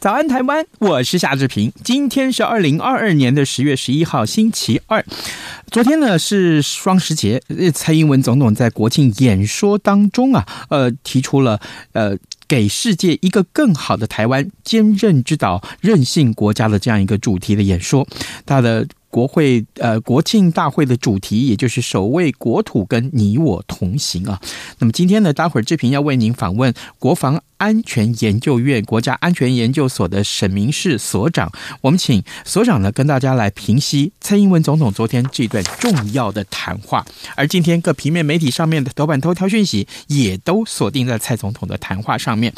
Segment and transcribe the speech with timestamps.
[0.00, 1.72] 早安台湾，我是夏志平。
[1.82, 5.04] 今天是二零二二年的十月十一号，星期二。
[5.72, 7.42] 昨天呢是双十节，
[7.74, 11.60] 蔡英文总统在国庆演说当中啊，呃，提出了
[11.92, 12.16] 呃，
[12.46, 18.06] 给世界一个更好的台湾，坚韧之岛，韧性国家的这样一个主题的演说，
[18.46, 18.86] 他的。
[19.10, 24.38] 国会呃，国庆大会的主题也就是守卫国土跟你我同行啊。
[24.80, 31.52] 那么今天呢，待会儿志平要为您访问国防安全研究院国家安全研究所的沈明士所长。
[31.82, 37.04] 我们请所长呢跟大家来评析蔡英文总统昨天这段重要的谈话。
[37.36, 42.52] 而今天各平面媒体上面的头版头条讯息也都锁定在蔡总统的谈话上面。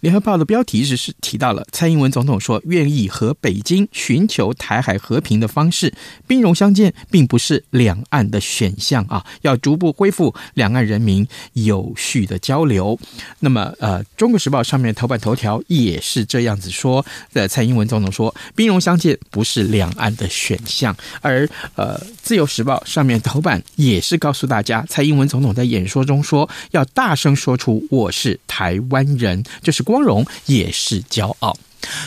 [0.00, 5.92] 联合报的标题是是提到了蔡英文总统说愿意和北京寻求台海和平的方式。
[6.26, 12.98] 兵戎相见并不是两岸的选项啊，要逐步恢复两岸人民有序的交流。
[13.40, 20.96] 那么，呃，《中国时报》上面头版头条也是这样子说的，蔡英文总统说，兵戎相见不是两岸的选项。
[21.20, 31.56] 而呃，《自由时报》上面头版也是告诉大家，蔡英文总统在演说中说，要大声说出我是台湾人，这是光荣，也是骄傲。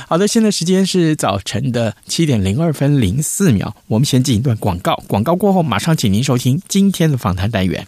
[0.07, 7.87] 好的，现在时间是早晨的七点零二分零四秒，我们先进一段广告，广告过后马上请您收听今天的访谈单元。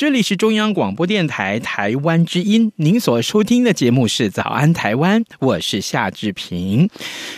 [0.00, 6.88] 这里是中央广播电台台湾之音，您所收听的节目是《早安台湾》，我是夏志平。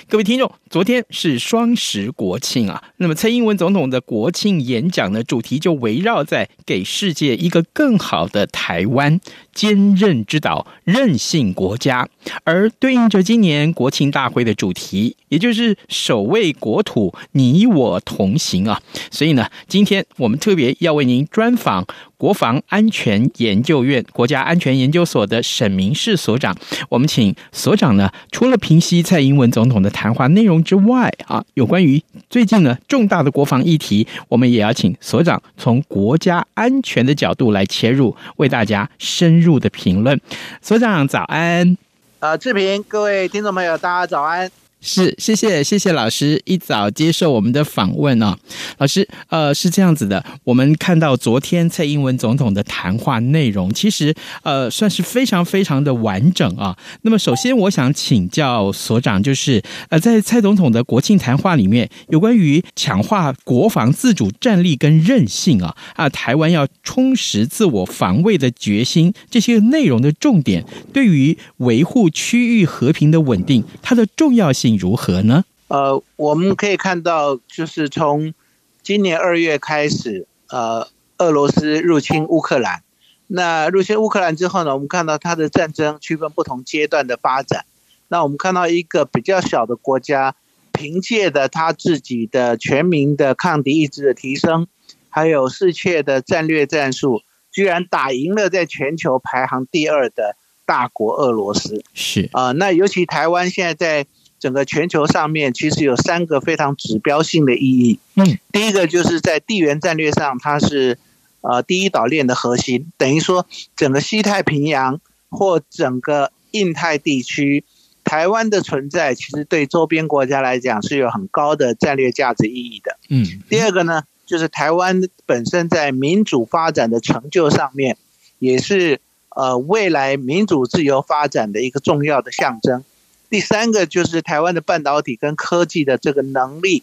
[0.08, 9.20] 各位听众，昨天是双十国庆啊，那么蔡英文总统的国庆演讲呢主题就围绕在给世界一个更好的台湾，
[9.52, 12.08] 坚韧之岛，任性国家，
[12.44, 18.80] 而对应着今年国庆大会的主题，也就是守卫国土，你我同行啊。
[19.10, 21.86] 所以呢，今天我们特别要为您专访。
[22.22, 26.56] 国防安全研究院国家安全研究所的沈明室所长，
[26.88, 32.00] 我们请所长呢，除了评析蔡英文总统的谈话内容之外，啊，有关于
[32.30, 40.20] 最近呢重大的国防议题，我们也要请所长从国家安全的角度来切入，为大家深入的评论。
[40.60, 41.76] 所长早安，
[42.22, 44.48] 呃，志平，各位听众朋友，大家早安。
[44.84, 48.36] 是，谢谢，谢谢老师一早接受我们的访问啊，
[48.78, 54.12] 老师，呃，是这样子的，我们看到昨天蔡英文总统的谈话内容，其实
[54.42, 56.76] 呃算是非常非常的完整啊。
[57.02, 74.71] 那么首先我想请教所长，就是呃在蔡总统的国庆谈话里面，有关于强化国防自主战力跟韧性啊啊，台湾要充实自我防卫的决心，这些内容的重点，对于维护区域和平的稳定，它的重要性。
[74.76, 75.44] 如何呢？
[75.68, 78.34] 呃，我们可以看到，就是从
[78.82, 80.88] 今年二月开始，呃，
[81.18, 82.82] 俄罗斯入侵乌克兰。
[83.26, 87.64] 那入侵乌克兰之后呢，我们看到它的战争区分不同阶段的发展。
[88.08, 90.34] 那我们看到一个比较小的国家，
[90.72, 94.66] 凭借的他自己的全民的抗敌意志的提升，
[95.08, 100.36] 还有世界的战略战术，居然打赢了在全球排行第二的
[100.66, 101.82] 大国俄罗斯。
[101.94, 104.06] 是啊、呃，那尤其台湾现在在
[104.42, 107.98] 整个全球上面，其实有三个非常指标性的意义。
[108.16, 110.98] 嗯，第一个就是在地缘战略上，它是。
[111.44, 117.64] 呃，第一岛链的核心，等于说整个西太平洋或整个印太地区，
[118.04, 122.96] 台湾的存在其实对周边国家来讲是有很高的战略价值意义的。
[123.08, 127.96] 嗯，第二个呢，就是台湾本身在民主发展的成就上面，
[128.38, 129.00] 也是
[129.30, 132.84] 呃未来民主自由发展的一个重要的象征。
[133.32, 136.82] 第三个就是台湾的半导体跟科技的这个能力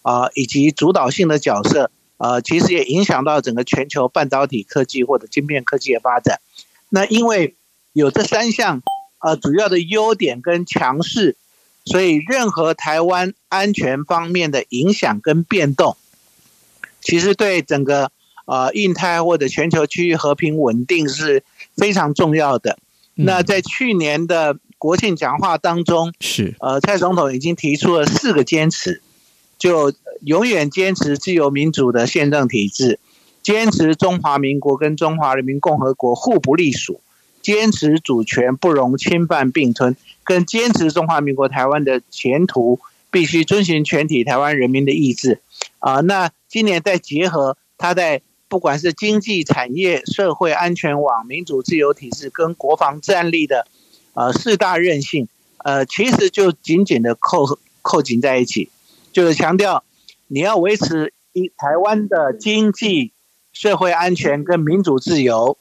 [0.00, 1.90] 啊，呃，以及主导性的角色。
[2.16, 6.38] 啊，其实也影响到整个全球半导体科技或者晶片科技的发展。
[6.90, 7.54] 那因为
[7.94, 8.82] 有这三项
[9.20, 11.36] 呃主要的优点跟强势，
[11.86, 15.96] 所以任何台湾安全方面的影响跟变动，
[17.00, 18.12] 其实对整个
[18.44, 21.42] 呃印太或者全球区域和平稳定是
[21.74, 22.78] 非常重要的。
[23.14, 29.02] 那在去年的国庆讲话当中，是呃蔡总统已经提出了四个坚持。
[29.58, 29.92] 就
[30.22, 32.98] 永远坚持自由民主的宪政体制，
[33.42, 37.02] 坚持中华民国跟中华人民共和国互不隶属，
[37.42, 39.94] 坚持主权不容侵犯并吞，
[40.24, 42.80] 跟坚持中华民国台湾的前途
[43.10, 45.42] 必须遵循全体台湾人民的意志。
[45.78, 53.66] 啊，那今年再结合他在不管是经济产业、社会安全网、民主自由体制跟国防战力的
[54.14, 55.28] 呃四大韧性，
[55.58, 58.70] 呃，其实就紧紧的扣扣紧在一起。
[59.12, 59.84] 就是强调，
[60.28, 63.12] 你要维持一台湾的经济、
[63.52, 65.56] 社会安全跟民主自由，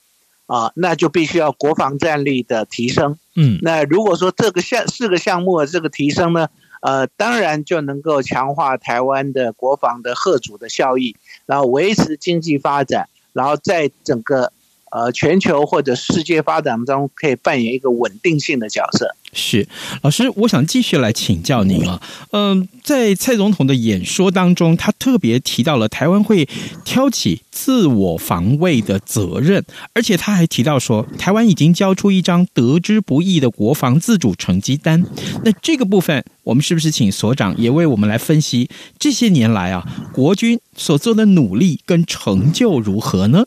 [0.46, 3.18] 啊，那就必须要国防战力的提升。
[3.36, 6.50] 嗯，那如果说这个项四个项目的这个提升呢，
[6.81, 11.16] 呃，当然就能够强化台湾的国防的贺主的效益，
[11.46, 14.51] 然后维持经济发展，然后在整个。
[14.91, 19.15] 呃，全球或者世界发展中可以扮演一个稳定性的角色。
[19.31, 19.68] 是，
[20.01, 22.01] 老师，我想继续来请教您啊。
[22.31, 26.47] 嗯、在蔡总统的演说当中，他特别提到了台湾会
[26.83, 29.63] 挑起自我防卫的责任，
[29.94, 35.06] 而且他还提到说，台湾已经交出一张得之不易的国防自主成绩单。
[35.45, 43.45] 那这个部分，我们是不是请所长也为我们来分析这些年来啊，国军所做的努力跟成就如何呢？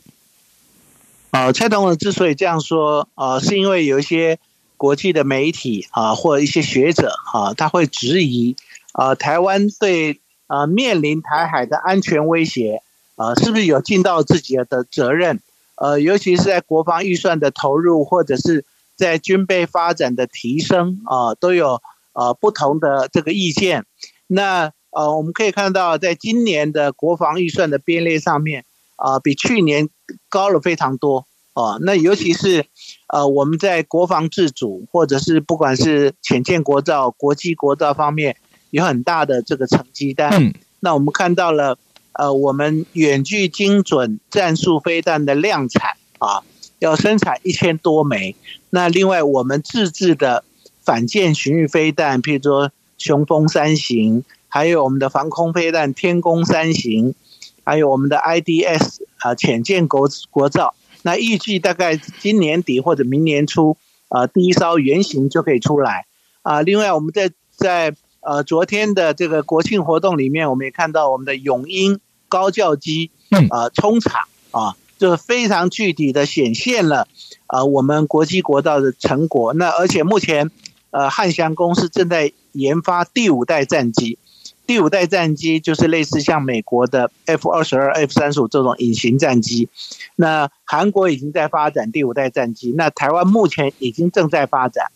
[1.33, 4.37] 呃，蔡总统之所以这样说，呃，是因为有一些
[4.77, 8.55] 国际的媒体啊、或者一些学者啊，他会质疑，
[8.93, 12.83] 呃，台湾对呃面临台海的安全威胁，
[13.15, 15.41] 呃，是不是有尽到自己的责任？
[15.73, 18.63] 呃，尤其是在国防预算的投入，或者是
[18.95, 21.81] 在军备发展的提升啊、都有
[22.13, 23.87] 呃不同的这个意见。
[24.27, 28.65] 那呃，我们可以看到，在今年的国防预算的编列上面。
[29.03, 29.89] 啊、呃，比去年
[30.29, 31.79] 高了非常多啊、呃。
[31.81, 32.65] 那尤其是
[33.09, 38.37] 呃，我们在国防自主，或者是不管是浅见国造、国际国造方面，
[38.69, 40.31] 有很大的这个成绩单。
[40.31, 40.53] 嗯。
[40.79, 41.77] 那我们看到了，
[42.13, 46.41] 呃，我们远距精准战术飞弹的量产啊，
[46.79, 48.37] 要生产一千多枚。
[48.69, 50.45] 那另外，我们自制的
[50.81, 57.13] 反舰巡弋飞弹，譬如说雄风三型，还有我们的防空飞弹天宫三型。
[57.63, 63.77] 还有我们的 IDS 啊，浅见国国造，那预计大概今年底或者明年初，
[64.09, 66.05] 啊，第一艘原型就可以出来
[66.41, 66.61] 啊。
[66.61, 73.11] 另外，我们在在呃昨天的这个国庆活动里面，我们也看到我们的永鹰高教机
[73.49, 77.07] 啊冲场啊，就非常具体的显现了
[77.47, 79.53] 啊我们国际国造的成果。
[79.53, 80.51] 那而且目前
[80.91, 84.17] 呃汉翔公司正在研发第五代战机。
[84.65, 89.67] 第五代战机就是类似像美国的 F 二十二、F 三十五这种隐形战机，
[90.15, 94.87] 那韩国已经在发展第五代战机，那台湾目前已经正在发展。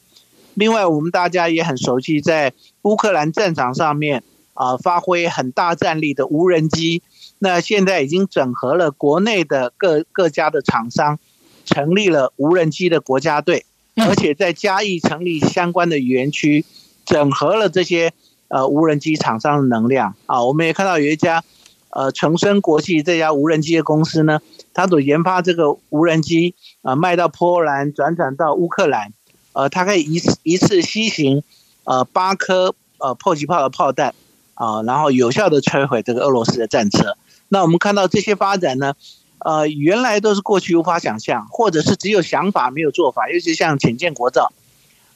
[0.54, 7.04] 另外，我们大家也很熟悉，在乌克兰战场上面啊、呃，发挥很大战力的无人机，
[7.40, 11.20] 那现在已经整合了国内的各各家的厂商，
[11.66, 16.64] 成立了无人机的国家队，而且在嘉义成立相关的园区，
[17.06, 18.14] 整合了这些。
[18.48, 20.16] 呃，无人机厂商的能量。
[20.26, 21.44] 啊，我们也看到有一家
[21.90, 24.40] 呃成升国际这家无人机的公司呢，
[24.74, 29.14] 它所研发这个无人机啊，卖到波兰，转转到乌克兰，
[29.54, 31.44] 呃，它可以一次一次西行
[31.84, 34.14] 呃八颗呃迫击炮的炮弹。
[34.60, 37.16] 啊，然后有效的摧毁这个俄罗斯的战车。
[37.48, 38.96] 那我们看到这些发展呢，
[39.38, 44.52] 呃，原来都是过去无法想象，或者是只有想法没有做法，尤其像浅见国造，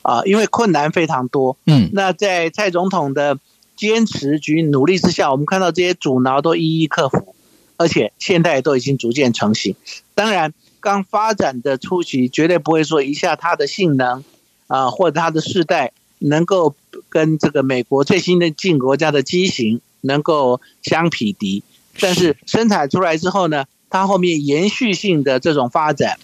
[0.02, 1.58] 啊、呃，因为困难非常多。
[1.66, 3.38] 嗯，那在蔡总统的
[3.76, 7.36] 坚持及努力之下，我们看到这些阻挠都一一克服，
[7.78, 9.76] 而且现在都已经逐渐成型。
[10.14, 14.24] 当然，刚发展的初期绝对不会说一下它的性能
[14.68, 16.76] 啊、呃，或者它的世代能够
[17.10, 21.64] 跟这个美国最新的进国家的机型能够相匹敌。
[22.00, 26.18] 但是生产出来之后呢，它后面延续性的这种发展，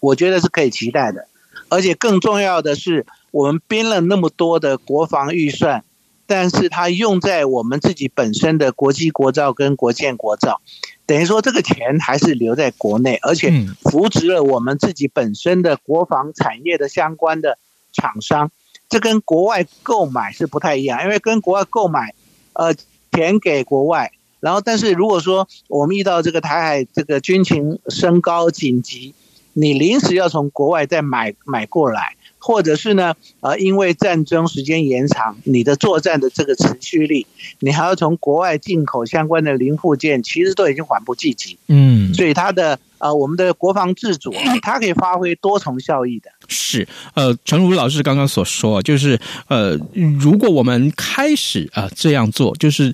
[0.00, 1.26] 我觉得是可以期待的。
[1.74, 5.84] 而且更重要的是，我们编了那么多的国防预算，
[6.26, 10.60] 但是它用在我们自己本身的国际国造跟国建国造，
[11.04, 13.52] 等于说这个钱还是留在国内，而且
[13.82, 17.58] 扶植了我们自己本身的国防产业的相关的
[17.92, 18.50] 厂商。
[18.88, 22.14] 这跟国外购买是不太一样，因为跟国外购买，
[22.52, 22.72] 呃，
[23.10, 24.12] 钱给国外。
[24.40, 29.14] 然后，但是如果说我们遇到这个台海这个军情升高紧急，
[29.54, 37.26] 你临时要从国外再买买过来，或者是呢，呃，因为战争时间延长，你的作战的这个持续力，
[37.60, 41.56] 你还要从国外进口相关的零部件，其实都已经缓不济急。
[41.68, 46.30] 嗯，所以它的呃，我们的国防自主，它可以发挥多重效益的。
[46.48, 49.18] 是，呃，诚如老师刚刚所说，就是
[49.48, 49.78] 呃，
[50.20, 52.92] 如果我们开始啊、呃、这样做，就是。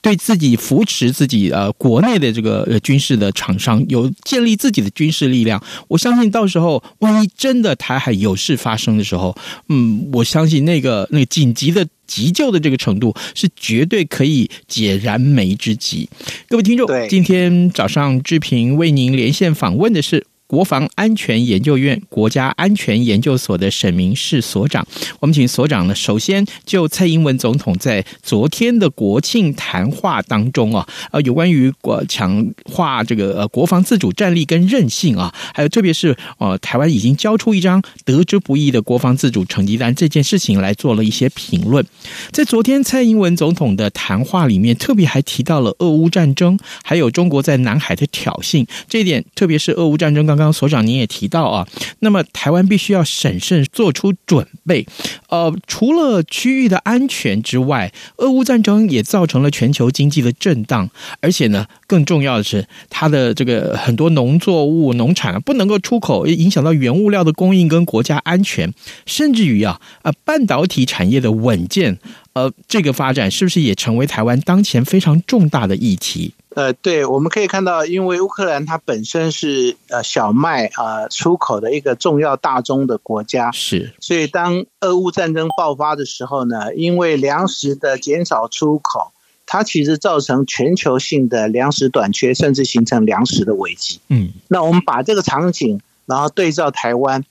[0.00, 9.36] 对自己扶持自己呃国内的这个呃军事的厂商有建立自己的军事力量，我相信到时候万一真的台海有事发生的时候，
[9.68, 16.08] 嗯，我相信那个那个紧急的急救的这个程度是绝对可以解燃眉之急。
[16.48, 20.26] 各位听众，今天早上志平为您连线访问的是。
[20.48, 24.84] 国防安全研究院国家安全研究所的沈明室所长，
[25.20, 41.84] 我们请所长呢，首先就蔡英文总统在昨天的国庆谈话当中啊，呃，有关于国强化这个呃国防自主战力跟韧性啊，还有特别是呃台湾已经交出一张得之不易的国防自主成绩单这件事情来做了一些评论。
[42.32, 50.37] 在昨天蔡英文总统的谈话里面，特别还提到了俄乌战争，还有中国在南海的挑衅，这一点特别是俄乌战争刚。
[50.38, 51.66] 刚刚所长您也提到啊，
[51.98, 54.86] 那么台湾必须要审慎做出准备。
[55.28, 60.88] 呃，除了区域的安全之外，俄乌战争也造成了全球经济的震荡，
[61.20, 68.72] 而且呢，更重要的是，它的这个很多农作物、农产不能够出口，也影响到原物料的供应跟国家安全，
[69.04, 71.98] 甚至于啊，呃，半导体产业的稳健，
[72.32, 76.34] 呃，这个发展是不是也成为台湾当前非常重大的议题？
[76.58, 89.12] 呃，对，我们可以看到，因为乌克兰它本身是呃小麦啊、呃、出口的一个重要大宗的国家，是，所以当俄乌战争爆发的时候呢，因为粮食的减少出口，
[89.46, 94.00] 它其实造成全球性的粮食短缺，甚至形成粮食的危机。
[94.08, 97.24] 嗯，那我们把这个场景，然后对照台湾，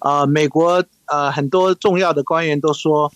[0.00, 3.12] 呃，美国呃很多重要的官员都说。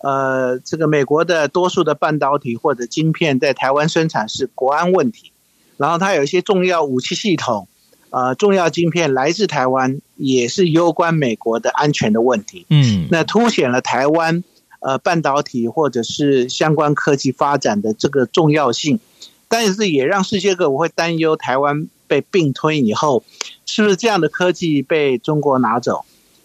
[0.00, 5.32] 呃，这个美国的多数的半导体或者晶片在台湾生产是国安问题，
[5.76, 7.66] 然后它有一些重要武器系统，
[8.10, 12.64] 呃，重要晶片来自台湾，也是攸关美国的安全的问题。
[12.70, 14.44] 嗯，那凸显了台湾
[14.78, 19.00] 呃半导体或者是相关科技发展的这个重要性，
[19.48, 23.24] 但是也让世界各国会担忧台湾被并吞以后，
[23.66, 26.04] 是不是这样的科技被中国拿走，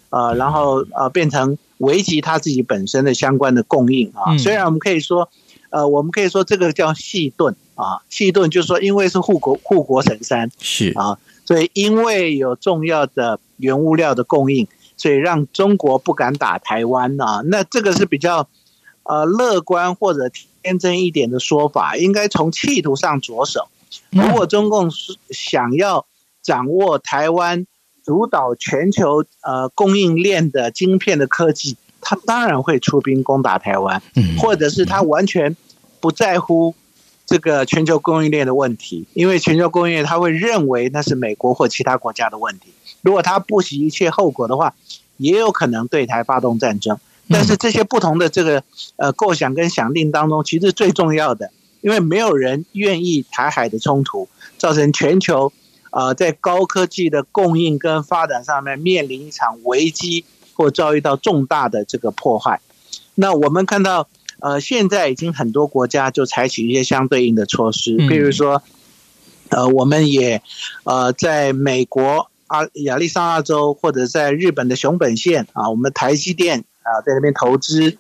[0.10, 1.60] 呃，然后呃变成。
[1.80, 5.30] 危及他自己本身的相关的供应啊，虽然我们可以说，
[5.70, 17.42] 呃，我们可以说这个叫细盾啊，细盾就是说，因为是护国护国神山是啊，所以因为有重要的原物料的供应，所以让中国不敢打台湾啊。
[17.46, 18.48] 那这个是比较
[19.04, 20.30] 呃乐观或者
[20.62, 23.68] 天真一点的说法，应该从企图上着手。
[24.12, 26.06] 如果中共是想要
[26.42, 27.66] 掌握台湾。
[28.06, 34.02] 主导全球呃供应链的晶片的科技，他当然会出兵攻打台湾，
[34.40, 35.56] 或者是他完全
[36.02, 36.76] 不在乎
[37.26, 42.74] 这个全球供应链的问题，因为全球供应链他会认为那是美国或其他国家的问题。
[43.02, 44.74] 如果他不惜一切后果的话，
[45.18, 46.98] 也有可能对台发动战争。
[47.30, 48.64] 但是这些不同的这个
[48.98, 55.54] 呃构想跟想定当中，其实最重要的，因为没有人愿意台海的冲突造成全球。
[55.96, 62.60] 呃，在高科技的供应跟发展上面面临一场危机，或遭遇到重大的这个破坏。
[63.14, 64.10] 那我们看到，
[64.40, 68.64] 呃，现在已经很多国家就采取一些相对应的措施，比如说，
[69.50, 70.42] 呃，我们也
[70.84, 78.00] 呃在美国阿亚利桑那州或者在日本的熊本县啊，我们台积电啊在那边投资，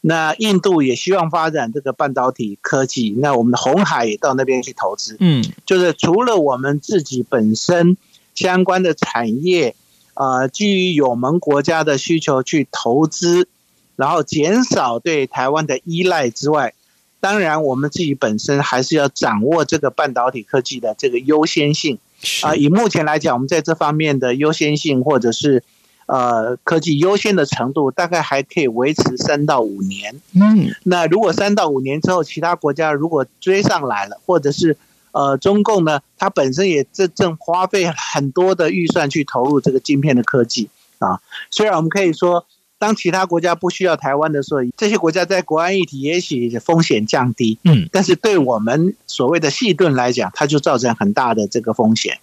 [0.00, 5.16] 那印度也希望发展这个半导体科技，那我们的红海也到那边去投资。
[5.18, 7.96] 嗯，就是除了我们自己本身
[8.34, 9.74] 相关的产业，
[10.14, 13.48] 呃，基于友盟国家的需求去投资，
[13.96, 16.74] 然后减少对台湾的依赖之外，
[17.18, 21.98] 当然我们自己本身还是要掌握这个半导体科技的这个优先性。
[22.42, 25.64] 啊，以目前来讲，我们在这方面的优先性或者是。
[26.08, 30.18] 呃，科技优先的程度大概还可以维持三到五年。
[30.32, 34.74] 嗯，那如果三到五年之后，其他国家如果追上来了，或者是
[35.12, 41.20] 呃，中共呢，它本身也正正花费很多的预算去投入这个晶片的科技啊。
[41.50, 42.46] 虽然我们可以说，
[42.78, 47.58] 当其他国家不需要台湾的时候，这些国家在国安议题也许风险降低。
[47.64, 52.18] 嗯，但是对我们所谓的细盾来讲，它就造成很大的这个风险，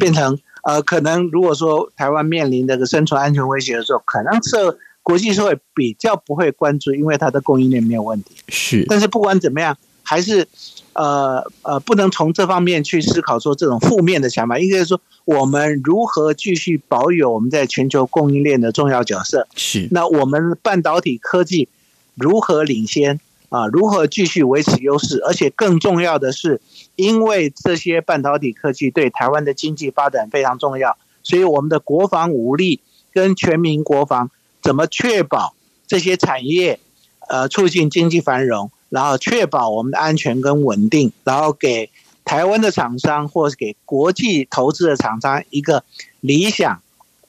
[0.00, 0.36] 变成。
[0.68, 8.36] 呃，可能如果说台湾面临这个生存安全威胁的时候，可能是国际社会比较不会关注，因为它的供应链没有问题。
[8.48, 10.46] 是，但是不管怎么样，还是
[10.92, 19.48] 呃呃，不能从这方面去思考说这种负面的想法，应该说我们如何继续保有我们在全球供应链的重要角色。
[19.56, 21.70] 是，那我们半导体科技
[22.14, 23.18] 如何领先？
[23.48, 25.20] 啊，如何继续维持优势？
[25.26, 26.60] 而且更重要的是，
[26.96, 32.80] 因为这些半导体科技对台湾的经济发展非常重要，所以我们的国防武力
[33.12, 35.54] 跟全民国防怎么确保
[35.86, 36.78] 这些产业，
[37.28, 41.90] 呃，促进经济繁荣，然后确保我们的安全跟稳定，然后给
[42.24, 45.82] 台湾的厂商或是给国际投资的厂商一个
[46.20, 46.82] 理想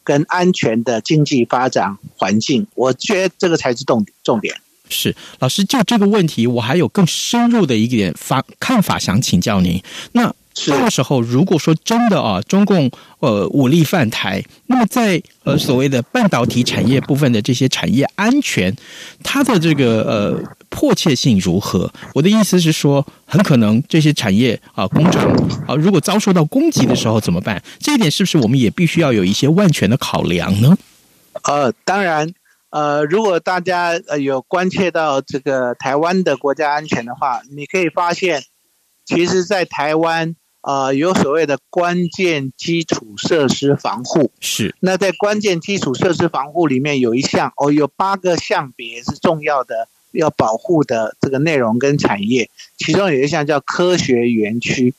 [0.03, 2.67] 跟安全的经济发展环境。
[2.75, 4.55] 我觉得这个才是重重点。
[4.89, 9.81] 是老师，就这个问题，我还有更深入的一点法看法想请教您。
[10.13, 10.33] 那
[10.67, 18.75] 到时候如果说真的啊，中共呃武力犯台，那么在呃所谓的半导体产业部分的这些产业安全，
[19.23, 21.89] 它的这个呃迫切性如何？
[22.13, 25.31] 我的意思是说，很可能这些产业啊工厂
[25.65, 27.61] 啊，如果遭受到攻击的时候怎么办？
[27.79, 30.77] 这一点是不是我们也必须要有一些万全的考量呢？
[31.43, 32.33] 呃，当然。
[32.71, 38.43] 呃，如果大家呃有关切到这个台湾的国家安全的话，你可以发现，
[39.05, 44.31] 其实，在台湾呃有所谓的关键基础设施防护。
[44.39, 44.75] 是。
[44.81, 54.93] 那在关键基础设施防护里面有一项哦，有八个项别是重要的要保护的这个内容跟产业，其中有一项叫科学园区，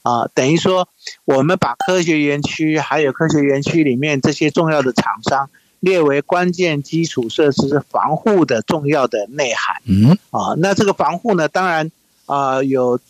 [0.00, 0.88] 啊、呃，等于说
[1.26, 5.50] 我们把科学园区还有科学园区里面这些重要的厂商。
[5.80, 9.82] 列为关键基础设施防护的重要的内涵。
[9.86, 11.90] 嗯，啊，那这个防护呢，当然
[12.26, 13.00] 啊有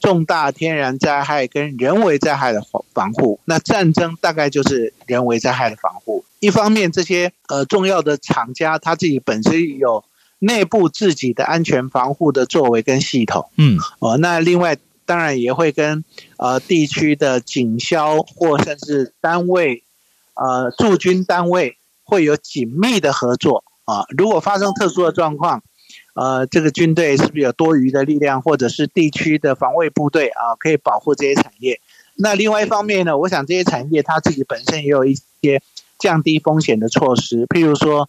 [0.00, 2.60] 重大天然灾害跟人为灾害的
[2.92, 3.38] 防护。
[3.44, 6.24] 那战争大概就是人为灾害的防护。
[6.40, 10.04] 一方面，这些呃重要的厂家他自己本身有
[10.40, 13.48] 内部自己的安全防护的作为跟系统。
[13.56, 16.04] 嗯，哦，那另外当然也会跟
[16.38, 19.84] 呃地区的警消或甚至单位
[20.34, 21.76] 呃驻军单位。
[22.06, 24.06] 会有紧密的合作啊！
[24.16, 25.62] 如果发生特殊的状况，
[26.14, 31.80] 呃，这个军队是不是有多余的力量，或者是地区的防卫部队啊，可以保护这些产业？
[32.14, 35.60] 那另外一方面呢，我想这些产业它自己本身也有一些
[35.98, 38.08] 降低风险的措施，譬如说，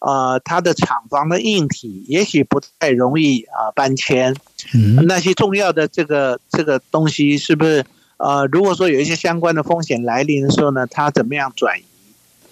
[0.00, 4.34] 呃，它的厂房的硬体也许不太容易啊搬迁，
[4.74, 7.86] 嗯，那些重要的这个这个东西是不是
[8.18, 11.84] 呃，如果说有一些相关的风险来临的时候呢，它怎么样转移？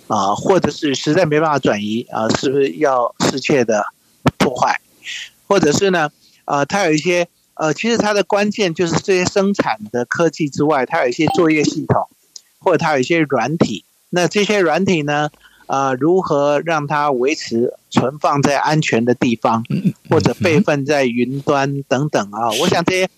[0.06, 3.84] 啊，或者是实在没办法转移啊，是不是要世窃的
[4.38, 4.80] 破坏？
[5.46, 6.10] 或者是呢？
[6.46, 12.08] 呃，它有一些呃，其实它的关键就是这些生产的科技之外，它有一些作业系统，
[12.58, 13.84] 或者它有一些软体。
[14.10, 15.30] 那这些软体呢，
[15.66, 19.64] 呃，如何让它维持存放在安全的地方，
[20.10, 22.50] 或者备份在云端等等啊？
[22.60, 23.08] 我想这些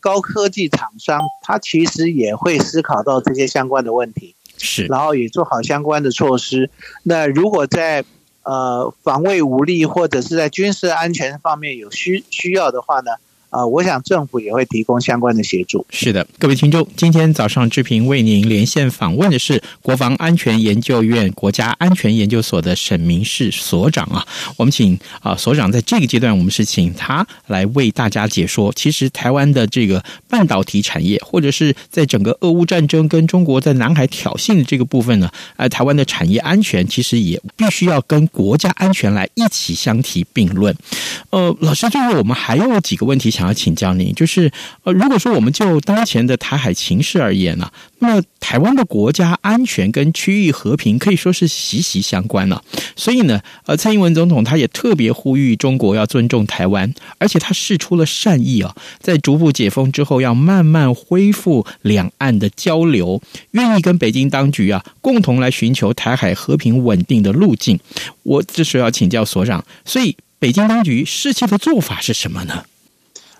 [0.00, 4.34] 高科技厂商，它其实也会思考到这些相关的问题。
[4.62, 6.70] 是，然后也做好相关的措施。
[7.02, 8.04] 那如果在
[8.44, 13.10] 呃防卫无力或者是在军事安全方面有需需要的话呢？
[13.52, 15.84] 啊、呃，我想政府也会提供相关的协助。
[15.90, 24.26] 是的，各位听众，今天早上志平为您连线访问的是国防安全研究院国家安全研究所的沈明室所长啊。
[24.56, 28.72] 我们请啊所长在这个阶段，我们是请他来为大家解说。
[28.74, 40.74] 其实台湾的这个半导体产业，或者是在整个俄乌战争跟中国在南海挑衅的这个部分呢，呃，台湾的产业安全其实也必须要跟国家安全来一起相提并论。
[41.28, 43.41] 呃，老师，最后我们还有几个问题想。
[43.42, 44.52] 想要请教您，就是
[44.84, 52.62] 呃，如果说我们就当前的台海情势而言呢、那么台湾的国家安全跟区域和平可以说是息息相关了、
[52.94, 67.80] 所以呢，呃，蔡英文总统他也特别呼吁中国要尊重台湾，而且他释出了善意啊，在逐步解封之后，要慢慢恢复两岸的交流，愿意跟北京当局啊共同来寻求台海和平稳定的路径。
[68.22, 70.16] 我这时候要请教所长，所以。
[70.42, 72.64] 北京当局士气的做法是什么呢？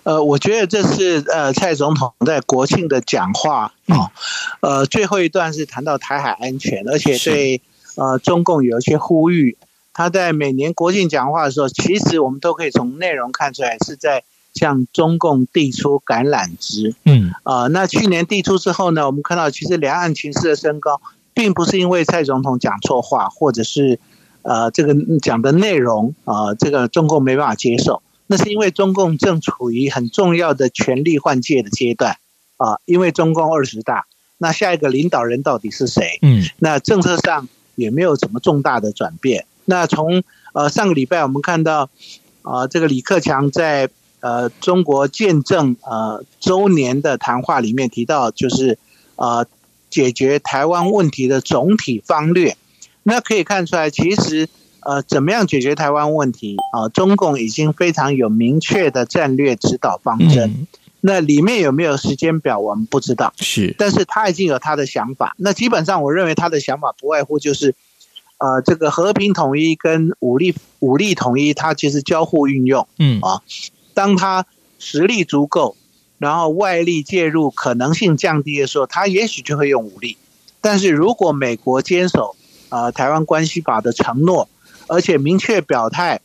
[0.03, 4.11] 呃，我觉得这是呃蔡总统在国庆的讲话啊，
[4.61, 7.61] 呃最后一段是谈到台海安全，而且对
[7.95, 9.57] 呃中共有一些呼吁。
[9.93, 16.95] 他在每年国庆讲话的时候，其实我们都可以从内容看出来是在向中共递出橄榄枝。
[17.05, 20.99] 嗯啊，那去年递出之后呢，我们看到其实两岸情势的升高，
[21.33, 23.99] 并不是因为蔡总统讲错话，或者是。
[24.45, 32.17] 呃，这个讲的内容啊、呃，这个中共没办法接受，那是因为中共正处于很重要的权力换届的阶段
[32.57, 34.05] 啊、呃，因为中共二十大，
[34.37, 36.19] 那下一个领导人到底是谁？
[36.21, 39.45] 嗯，那政策上也没有什么重大的转变。
[39.65, 41.89] 那从呃上个礼拜我们看到
[42.41, 48.77] 啊、呃，这个李克强在呃中国建政呃周年的谈话里面提到，就是
[49.15, 49.45] 呃
[49.89, 52.57] 解决台湾问题的总体方略。
[53.03, 54.47] 那可以看出来，其实，
[54.85, 56.89] 呃，怎么样解决台湾问题啊？
[56.89, 60.49] 中共已经非常有明确的战略指导方针。
[60.49, 60.67] 嗯、
[61.01, 63.33] 那里面有没有时间表，我们不知道。
[63.37, 65.35] 是，但是他已经有他的想法。
[65.37, 67.75] 那基本上，我认为他的想法不外乎就是，
[68.37, 72.87] 呃，这个和平统一跟武力武力统一，它其实交互运用。
[72.99, 73.41] 嗯啊，
[73.93, 74.45] 当他
[74.79, 75.75] 实力足够，
[76.17, 80.17] 然后外力介入可能性降低的时候，他也许就会用武力。
[80.61, 82.35] 但是如果美国坚守，
[82.69, 84.47] 啊、呃，台湾关系法的承诺，
[84.93, 86.21] 而且明确表态，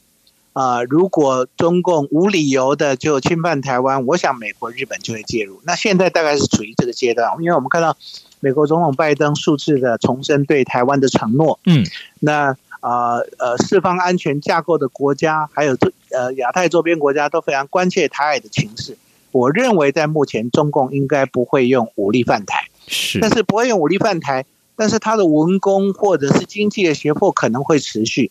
[0.53, 5.59] 啊、呃，如果中共无理由的就侵犯台湾，我想美国、日本就会介入。
[5.65, 7.97] 那现在大概是处于这个阶段，因为我们看到
[8.41, 11.83] 美国总统拜登数次的重申对台湾的承诺，嗯，
[12.21, 18.99] 那啊呃，呃，四方安全架构的国家，还有这呃亚太周边国家都非常关切台海的情势。
[19.33, 24.45] 我认为在目前，中共应该不会用武力犯台，是，但是不会用武力犯台。
[24.81, 28.31] 但是他的文攻或者是经济的胁迫可能会持续，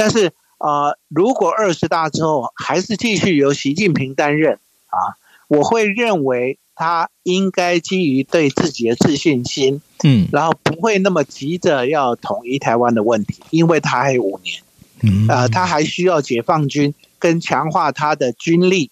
[0.00, 4.54] 但是啊、呃，如果二十大之后还是继续由习近平担任
[4.86, 4.96] 啊，
[5.46, 14.62] 我会认为他应该基于对自己的自信心，嗯，然后不会那么急着要统一台湾的问题，因为他还有五年，
[15.02, 18.90] 嗯，啊，他还需要解放军跟强化他的军力。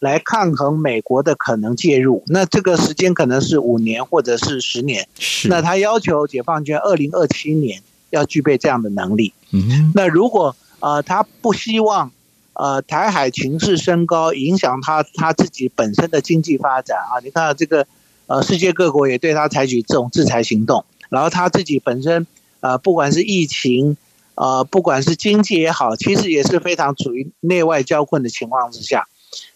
[0.00, 5.08] 来抗衡美国的可能介入，那这个时间可能是五年或者是十年。
[5.18, 9.32] 是，那他要求解放军二零二七年要具备这样的能力。
[9.52, 12.10] 嗯，那如果呃他不希望
[12.52, 17.86] 呃台海情势升高影响他他自己本身的经济发展啊，你看这个
[18.26, 22.26] 呃世界各国也对他采取这种制裁行动，然后他自己本身
[22.60, 23.96] 呃不管是疫情
[24.34, 29.06] 呃不管是经济也好，其实也是非常处于内外交困的情况之下。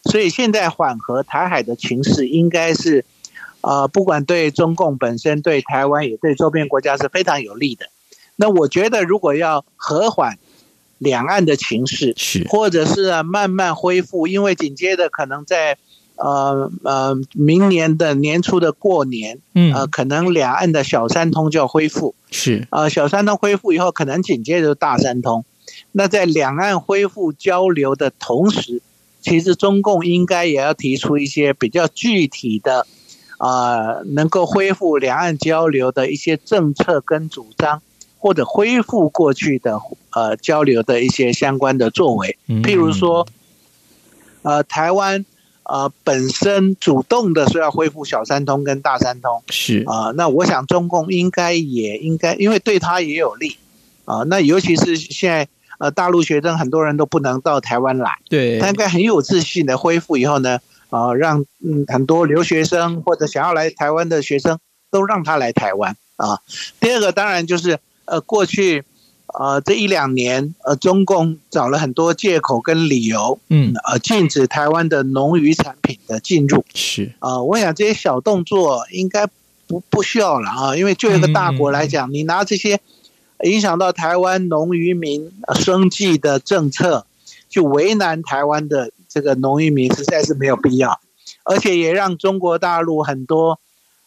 [0.05, 3.07] 所以现在缓和台海的情势，应该是，
[3.63, 7.87] 呃，不管对中共本身、对台湾也对周边国家是非常有利的。
[8.43, 10.37] 那我觉得，如果要和缓
[10.99, 12.45] 两岸的情势，是。
[12.49, 15.79] 或者是慢慢恢复，因为紧接着可能在
[16.17, 22.67] 呃呃明年的年初的过年，嗯，呃，可能两岸的小三通就要恢复，是。
[22.71, 25.45] 呃小三通恢复以后，可能紧接着大三通。
[25.93, 28.83] 那在两岸恢复交流的同时，
[29.21, 32.89] 其实中共应该也要提出一些比较具体的，
[33.39, 37.81] 啊、呃，能够恢复两岸交流的一些政策跟主张，
[38.23, 39.81] 或者恢复过去的
[40.13, 42.39] 呃交流的一些相关的作为。
[42.47, 43.27] 譬如说，
[44.43, 45.27] 呃，台湾
[45.65, 53.57] 呃本身主动的说要恢复小三通跟大三通，是啊、呃，那我想中共应该也应该，因为对他也有利
[54.05, 55.49] 啊、呃，那尤其是现在。
[55.79, 64.61] 呃，大陆学生很多人都不能到台湾来，对，他应该很有自信的恢复以后呢，啊、呃，让嗯很多留学生或者想要来台湾的学生
[64.93, 66.39] 都让他来台湾啊。
[66.79, 68.85] 第二个当然就是呃过去
[69.27, 73.73] 呃这一两年呃中共找了很多借口跟理由，嗯。
[73.85, 77.13] 呃禁止台湾的农渔产品的进入，是。
[77.19, 79.27] 啊、呃，我想这些小动作应该
[79.67, 82.81] 不不需要了啊，因为就一个大国来讲，嗯、你拿这些。
[83.45, 87.07] 影响到台湾农渔民生计的政策，
[87.49, 91.01] 就为难台湾的这个农渔民，实在是没有必要，
[91.43, 93.59] 而且也让中国大陆很多，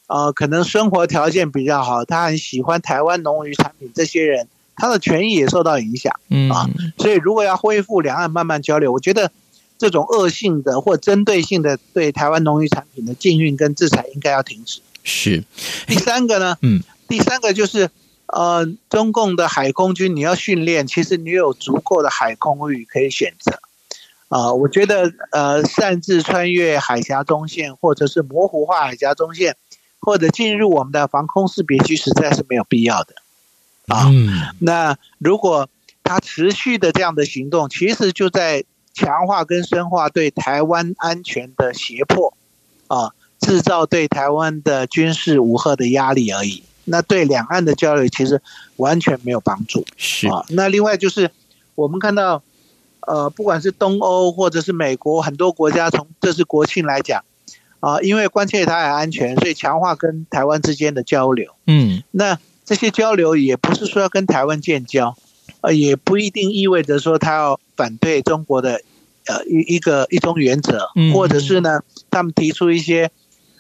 [0.08, 9.32] 呃，可能生活条件比较好，他很喜欢台湾农渔产品，这些人他的权益也受到影响，嗯啊，所以如果要恢复两岸慢慢交流，我觉得
[9.78, 14.80] 这种恶性的或针对性的对台湾农渔产品的禁运跟制裁应该要停止。
[15.04, 15.44] 是。
[15.88, 16.58] 第三个呢？
[16.62, 17.90] 嗯，第三个就是
[18.28, 23.60] 呃，中共的海空军你要训练，其实你有足够的海空域可以选择。
[24.30, 29.56] 啊、呃，我觉得呃，擅自穿越海峡中线，或者是模糊化海峡中线，
[30.00, 33.16] 或者进入我们的防空识别区，实在是没有必要的。
[33.88, 34.30] 啊，嗯、
[34.60, 35.70] 那如果
[36.04, 42.36] 他持续的这样的行动，其实就在强化跟深化对台湾安全的胁迫，
[42.88, 46.64] 啊，制造对台湾的军事武吓的压力而已。
[46.86, 48.42] 那对两岸的交流其实
[48.76, 49.86] 完全没有帮助。
[49.98, 51.32] 是啊，那另外就是
[51.74, 52.44] 我们看到，
[53.02, 57.24] 呃，不管是东欧或者是美国很多国家，从这次国庆来讲，
[57.86, 61.54] 啊，因为关切台海安全，所以强化跟台湾之间的交流。
[61.68, 65.16] 嗯，那这些交流也不是说要跟台湾建交。
[65.62, 68.82] 呃，也不一定意味着说他要反对中国的，
[69.26, 73.12] 呃，一一个一中原则，或者是呢，他们提出一些，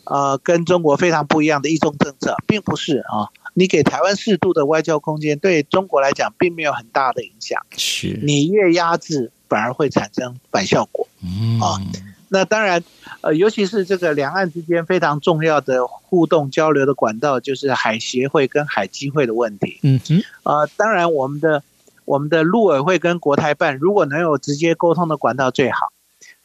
[0.05, 3.29] 呃，跟中国非常不一样的一中政策，并不是啊。
[3.55, 7.59] 你给台湾适度的外交空间，对中国来讲并没有很大的影响。
[7.77, 11.07] 是，你越压制，反而会产生反效果。
[11.23, 11.81] 嗯啊，
[12.29, 12.83] 那当然，
[13.21, 19.79] 呃，尤其是这个两岸之间非常重要的互动交流的管道，就是海协会跟海基会的问题。
[19.83, 21.63] 嗯哼，呃，当然我们的。
[22.07, 25.91] 我们的陆委会跟国台办如果能有直接沟通的管道最好，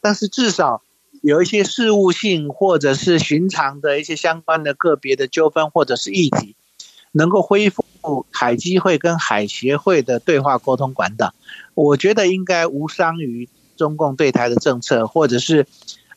[0.00, 0.80] 但是至少
[1.20, 6.56] 有一些事务性或者是寻常的一些相关的个别的纠纷或者是议题，
[7.12, 7.84] 能够恢复
[8.30, 11.34] 海基会跟海协会的对话沟通管道，
[11.74, 13.46] 我觉得应该无伤于
[13.80, 15.66] 中共对台的政策，或者是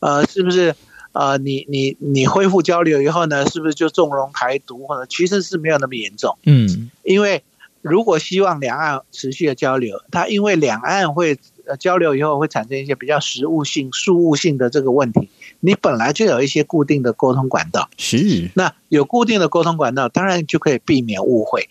[0.02, 0.76] 呃，是不是
[1.13, 6.38] 呃，你你你恢复交流以后呢，是不是就纵容台独，或者其实是没有那么严重？
[6.43, 7.41] 嗯，因为。
[7.86, 15.28] 如果希望两岸持续的交流，它因为两岸会呃交流以后会产生一些比较实物性、事务性的这个问题，
[15.60, 21.67] 你本来就有一些固定的沟通管道，是那有固定的沟通管道，当然就可以避免误会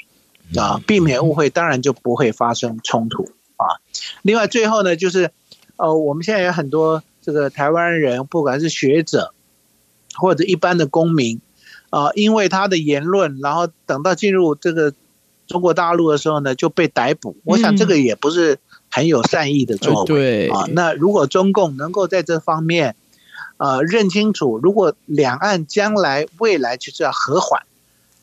[0.54, 3.80] 啊，避免误会，当然就不会发生冲突啊。
[4.20, 5.30] 另外最后呢，就是
[5.76, 9.34] 呃，我们现在有很多这个台湾人，不管是学者
[10.14, 11.40] 或者一般的公民
[11.90, 14.92] 啊，因为他的言论，然后等到进入这个。
[15.48, 17.36] 中国大陆的时候呢，就被逮捕。
[17.44, 18.58] 我想这个也不是
[18.88, 20.06] 很有善意的作为。
[20.06, 22.96] 对啊，那如果中共能够在这方面，
[23.58, 27.64] 呃，认清楚，如果两岸将来未来就是要和缓，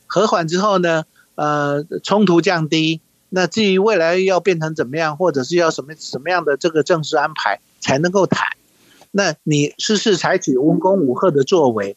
[0.06, 1.04] 和缓之后呢，
[1.36, 8.48] 呃，冲突降低，那至于未来要变成怎么样，或者是要什么什么样的这个政治安排才能够谈，
[9.10, 11.96] 那你事事采取文攻武吓的作为，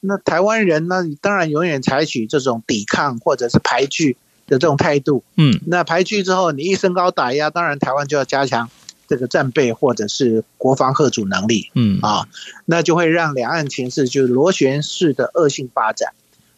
[0.00, 4.16] 那台湾人呢，当然永远采取这种抵抗或者是排拒。
[4.46, 8.68] 的这种态度，嗯，那排拒之后，你一升高打压，当然台湾就要加强
[9.08, 12.28] 这个战备或者是国防吓阻能力，嗯啊，
[12.66, 16.12] 那就会让两岸情势就螺旋式的恶性发展，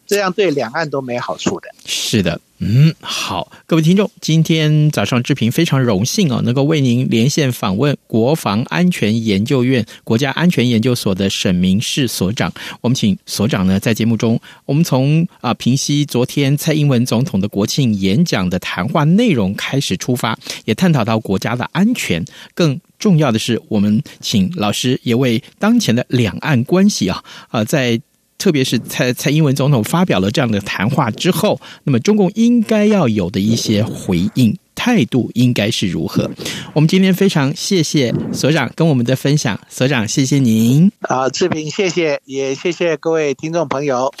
[0.05, 1.69] 这样对两岸都没好处的。
[1.85, 2.41] 是的。
[2.59, 12.51] 嗯，好，各位听众，今天早上志平非常荣幸哦，能够为您连线访问国防安全研究院国家安全研究所的沈明室所长。
[12.81, 22.25] 我们请所长呢，在节目中，我们从啊平息昨天蔡英文总统的国庆演讲的谈话内容开始出发，也探讨到国家的安全。
[22.55, 28.01] 更重要的是，我们请老师也为当前的两岸关系啊啊在。
[28.37, 36.29] 特别是蔡蔡英文总统发表了这样的谈话之后，那么中共应该要有的一些回应态度应该是如何？
[36.73, 40.91] 我们今天非常谢谢所长跟我们的分享，所长谢谢您。
[41.01, 44.13] 啊，志平谢谢，也谢谢各位听众朋友。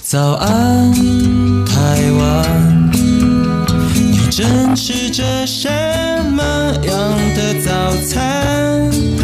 [0.00, 0.92] 早安，
[1.64, 5.68] 台湾，你正吃着什
[6.30, 6.44] 么
[6.86, 9.23] 样的早餐？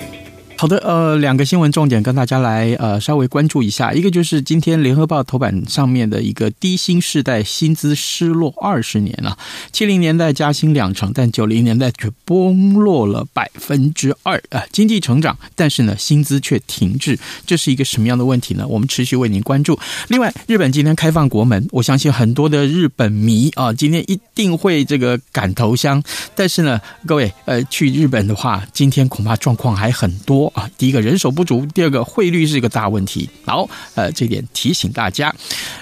[0.61, 9.35] 好的，呃，两个新闻重点跟大家来呃稍微关注一下，一个就是今天联合报头版上面的一个低薪世代薪资失落二十年了，
[9.71, 18.67] 七零年代加薪两成，但九零年代却崩落了百分之二啊，经济成长，但是呢薪资却停滞，这是一个什么样的问题呢？
[18.67, 19.79] 我们持续为您关注。
[20.09, 26.03] 另外，日本今天开放国门，我相信很多的日本迷啊，今天一定会这个赶头香，
[26.35, 30.50] 但是呢，各位呃去日本的话，今天恐怕状况还很多。
[30.53, 33.29] 啊，第一个人手不足，第二个汇率是一个大问题。
[33.45, 35.33] 好，呃，这点提醒大家。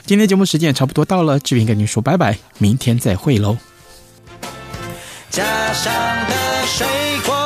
[0.05, 3.57] 今天节目时间也差不多到了，志平跟您说拜拜，明天再会喽。
[5.29, 5.93] 家乡
[6.27, 6.87] 的水
[7.25, 7.38] 果